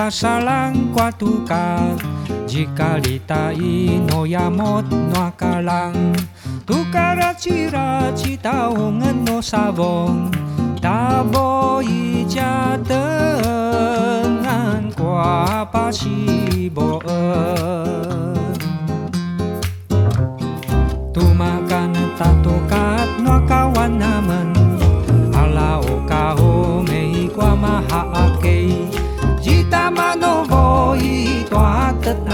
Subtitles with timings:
[0.00, 1.92] pasalang kwa tukar.
[2.48, 6.16] Jika litai no yamot no akalang
[6.66, 10.34] Tukara cira cita ongen no sabong
[10.82, 13.70] Tabo ija tengan
[14.98, 17.06] kwa pasiboen
[21.14, 24.49] Tumakan tatokat no kawan naman
[31.50, 32.29] tỏa tất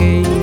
[0.00, 0.39] que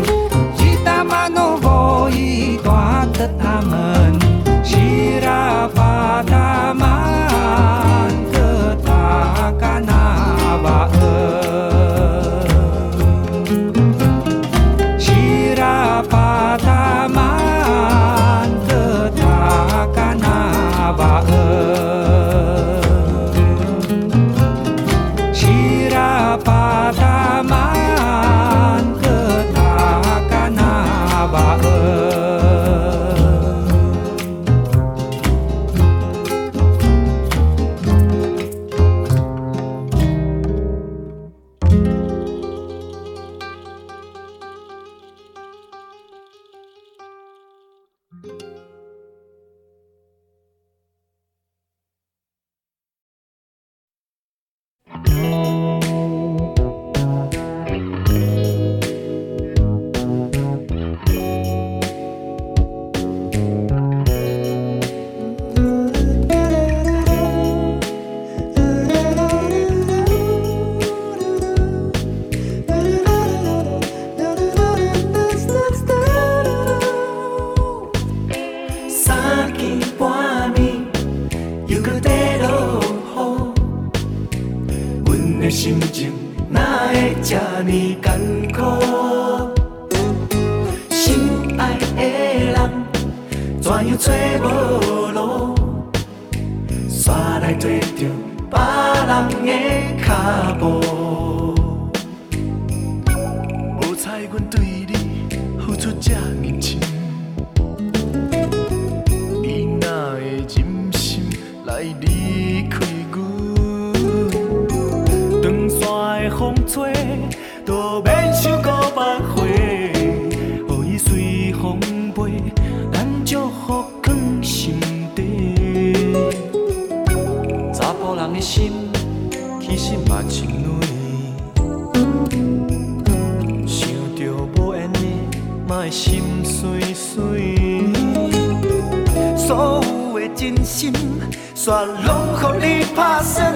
[141.67, 141.75] 全
[142.05, 143.53] 拢予你拍算，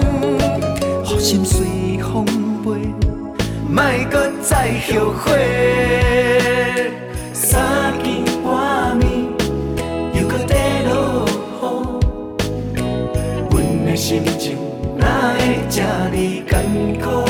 [1.02, 2.26] 苦心随风
[2.62, 2.92] 飞，
[3.66, 5.30] 莫搁再后悔。
[13.94, 14.58] 心情
[14.98, 15.80] 哪会这
[16.10, 17.21] 哩艰苦？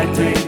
[0.00, 0.39] I take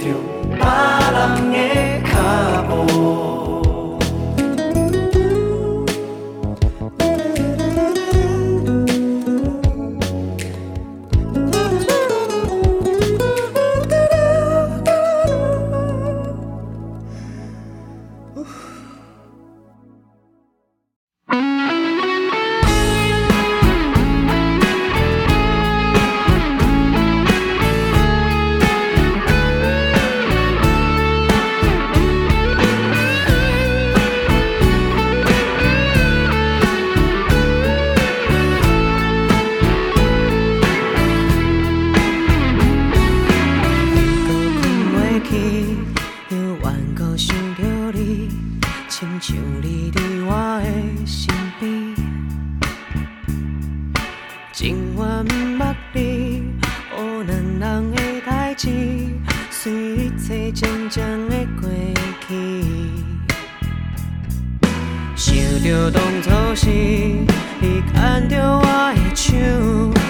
[65.72, 70.01] 就当作是你牵着我的手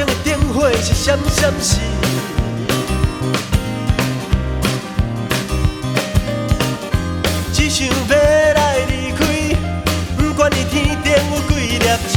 [0.00, 1.78] 头前的灯火是闪闪烁。
[7.52, 7.92] 只想要
[8.54, 9.24] 来离开，
[10.16, 12.14] 不管你天顶有几粒星。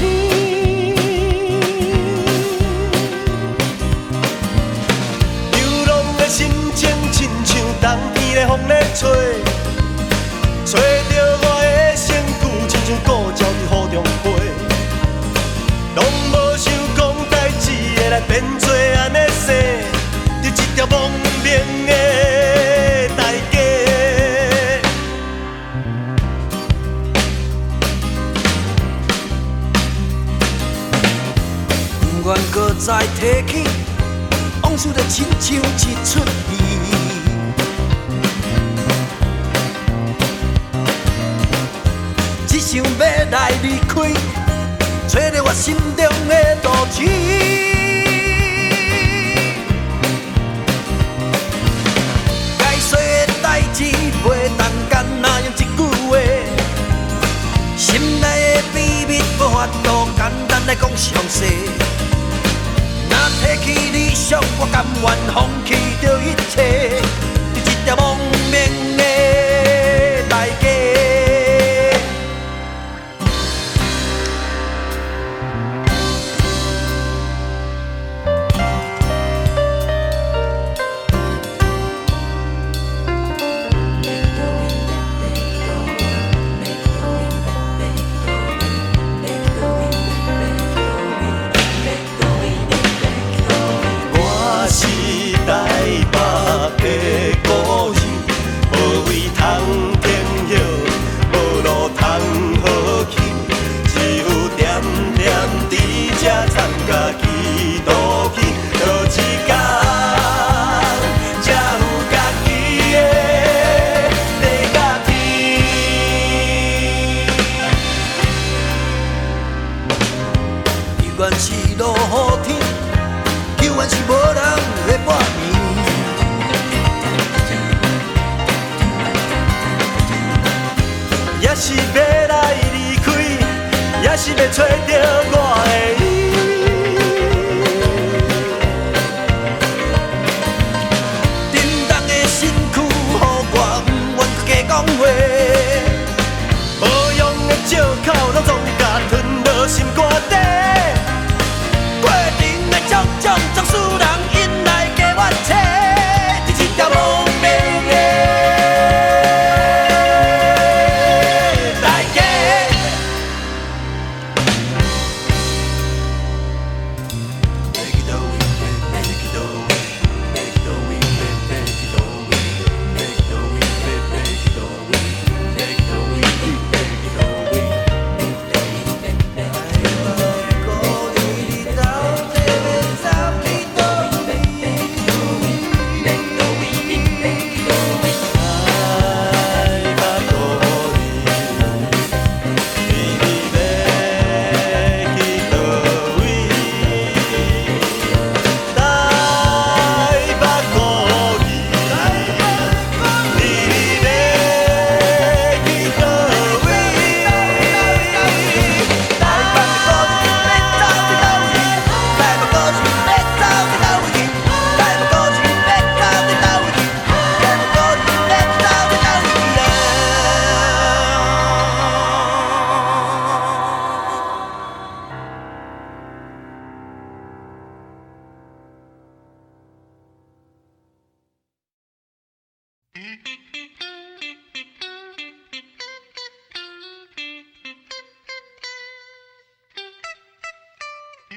[5.51, 6.39] 流浪的心
[6.73, 7.85] 情，亲像冬
[8.15, 9.09] 天的风在吹，
[10.65, 12.07] 吹着我的身
[12.39, 14.25] 躯，亲像故鸟伫雨中飞。
[15.95, 15.99] 拢
[16.31, 16.33] 无
[18.27, 19.53] 变做安尼生，
[20.41, 21.09] 就一条亡
[21.43, 21.91] 命的
[23.15, 23.19] 代
[23.51, 23.55] 价。
[32.21, 32.87] 不愿搁再
[33.19, 33.19] 提
[33.51, 33.51] 起，
[34.61, 35.59] 往事就亲像一
[36.05, 36.51] 出戏。
[42.47, 42.89] 只想要
[43.31, 43.93] 来离开，
[45.07, 47.82] 找到我心中的道志。
[60.73, 61.45] 来讲详细。
[63.07, 65.75] 若提起理想，我甘愿放弃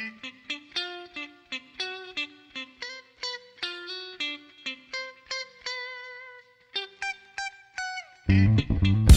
[0.07, 0.25] Thank
[8.87, 9.16] you.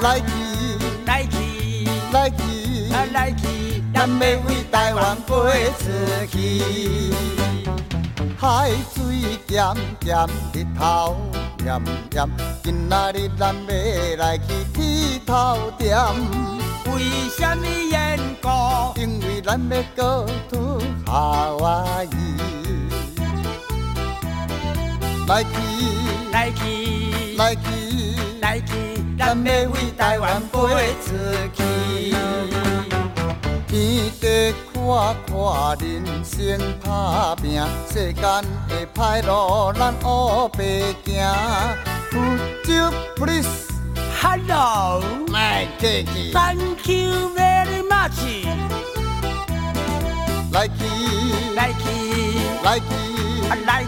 [0.00, 0.30] 来去
[2.12, 2.40] 来去，
[2.94, 3.44] 啊来去，
[3.92, 5.84] 咱要为台湾飞出
[6.30, 6.34] 去。
[8.38, 8.96] 海水
[9.46, 11.16] 咸咸，日头
[11.62, 12.26] 炎炎，
[12.62, 13.70] 今仔日咱要
[14.16, 15.98] 来去剃头店，
[16.86, 18.48] 为什么缘故？
[18.98, 21.12] 因为咱要 go to 夏
[21.52, 22.67] 威夷。
[25.28, 25.48] 来去，
[26.32, 27.60] 来去，来去，
[28.40, 28.72] 来去，
[29.18, 30.56] 咱要为台湾飞
[31.04, 31.12] 出
[31.54, 31.62] 去。
[33.66, 35.30] 天地看看
[35.86, 35.86] 人
[36.24, 37.62] 生打拼，
[37.92, 40.58] 世间的歹路咱黑白
[41.04, 41.06] 行。
[42.10, 43.68] Would you please
[44.22, 48.48] Hello，来客气？Thank you very much。
[50.50, 50.72] 来去，
[53.66, 53.84] 来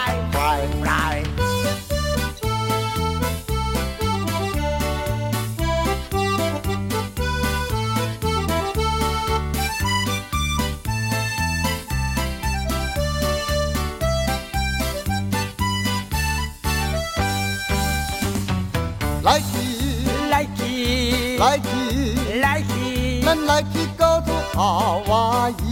[19.23, 19.45] 来去，
[20.31, 25.63] 来去，来去，来去，咱来去搞到好欢喜。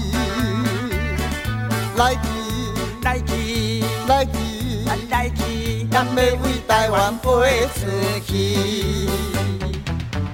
[1.97, 2.19] 来去，
[3.01, 7.79] 来去，来去，咱来去，咱要为台湾飞出
[8.27, 9.09] 去。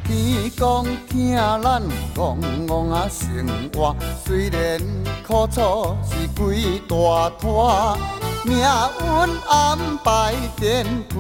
[0.03, 1.81] 天公疼咱，
[2.15, 4.81] 憨憨啊生活，虽然
[5.25, 8.24] 苦楚是几大段。
[8.45, 8.63] 命运
[9.49, 11.15] 安排电开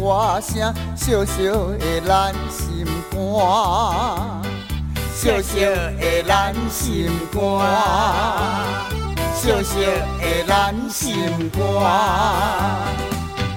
[0.00, 1.42] 歌声，小小
[1.76, 3.18] 的咱心肝，
[5.12, 5.58] 小小
[5.98, 7.40] 的咱心肝，
[9.34, 9.74] 小小
[10.20, 11.58] 的咱心肝。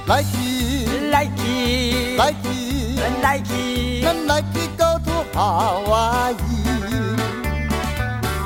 [0.07, 5.37] 来去，来去，来去，咱来去，咱来去 go to 夏
[5.85, 5.91] 威
[6.49, 6.49] 夷。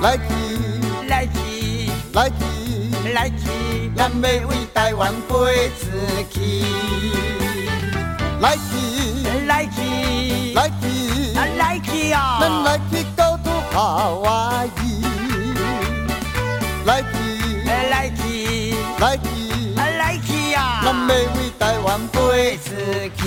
[0.02, 0.24] 来去，
[1.08, 2.36] 来去，来去，
[3.16, 5.88] 来去，咱要为台湾飞出
[6.30, 6.66] 去。
[8.42, 8.68] 来去，
[9.48, 12.40] 来去，来去，啊来去啊！
[12.42, 14.28] 咱来去 go to 夏威
[14.84, 14.86] 夷。
[16.86, 17.16] 来去，
[17.90, 19.26] 来去，来去，
[19.78, 20.82] 啊来去啊！
[20.84, 22.68] 咱要为台湾飞出
[23.16, 23.24] 去。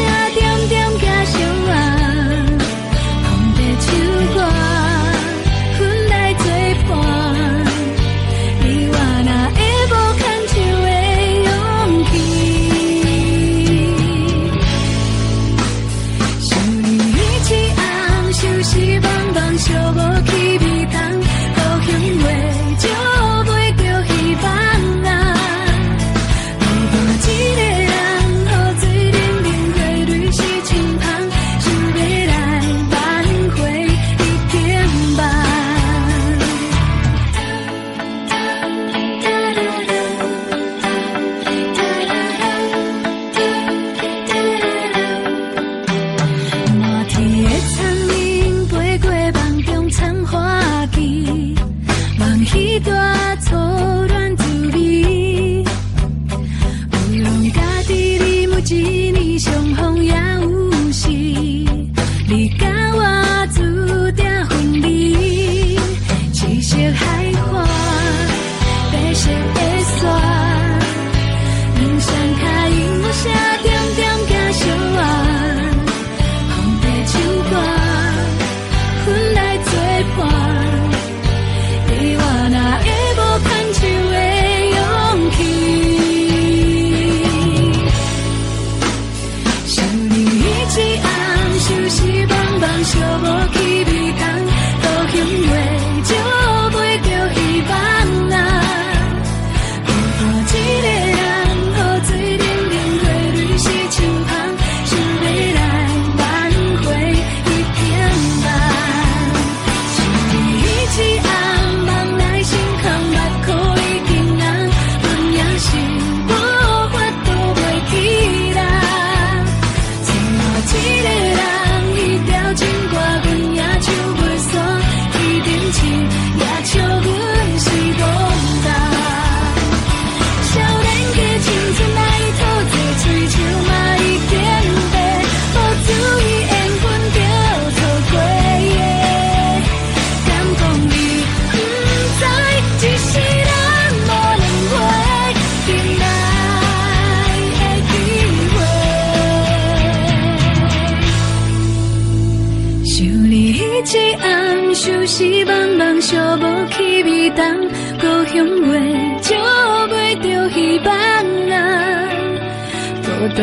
[0.00, 0.29] Yeah.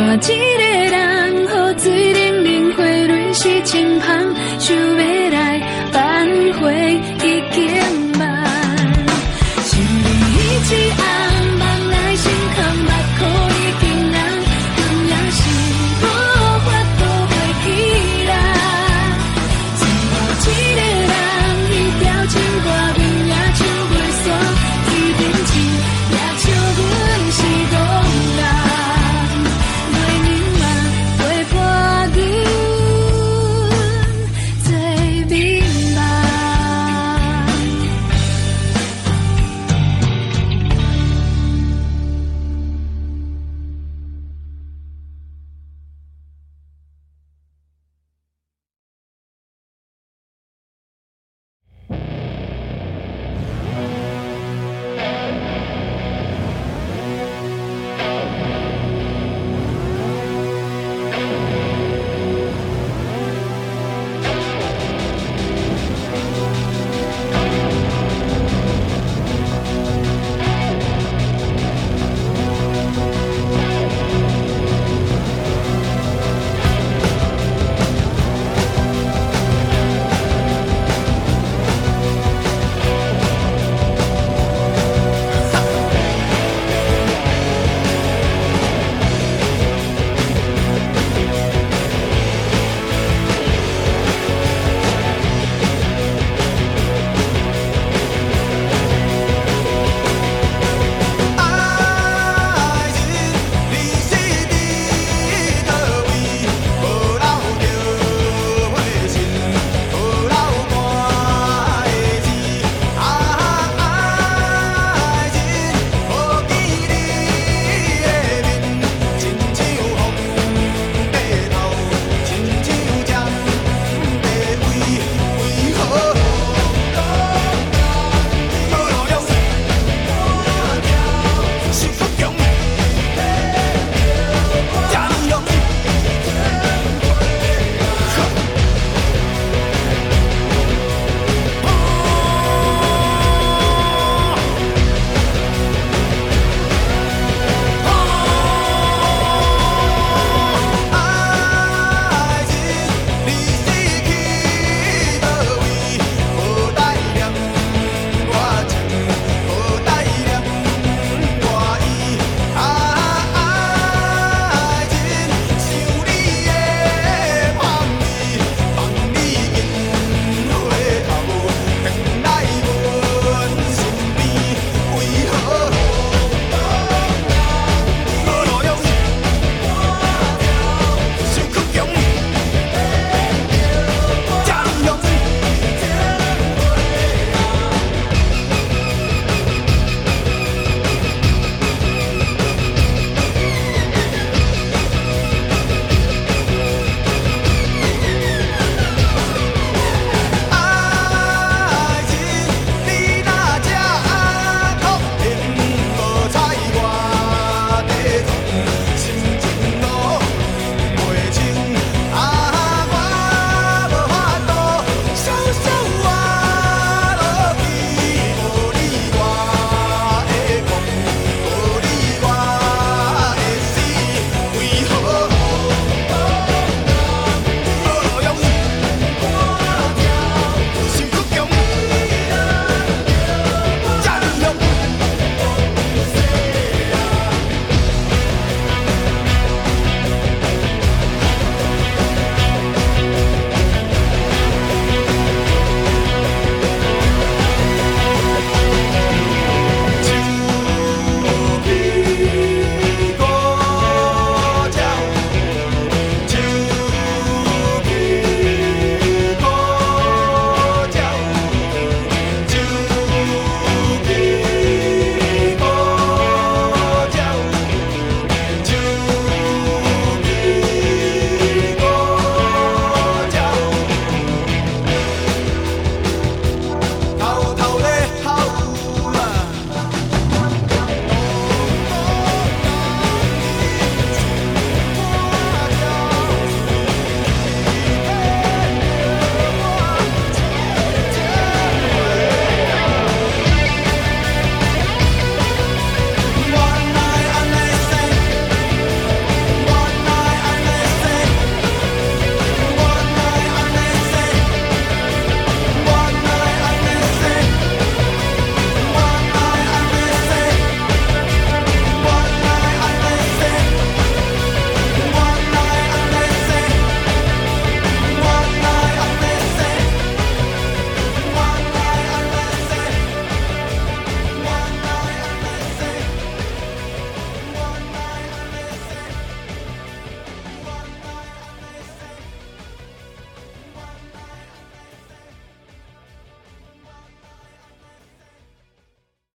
[0.07, 0.23] 一个
[0.89, 4.26] 人，雨水冷冷，花蕊是清香，